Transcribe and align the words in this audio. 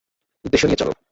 উদ্দেশ্য 0.45 0.65
নিয়ে 0.65 0.81
চলো। 0.81 0.91